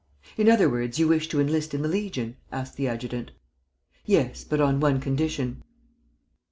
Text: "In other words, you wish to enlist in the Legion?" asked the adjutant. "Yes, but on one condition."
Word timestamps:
"In 0.35 0.49
other 0.49 0.67
words, 0.67 0.97
you 0.97 1.07
wish 1.07 1.27
to 1.27 1.39
enlist 1.39 1.75
in 1.75 1.83
the 1.83 1.87
Legion?" 1.87 2.35
asked 2.51 2.75
the 2.75 2.87
adjutant. 2.87 3.29
"Yes, 4.03 4.43
but 4.43 4.59
on 4.59 4.79
one 4.79 4.99
condition." 4.99 5.61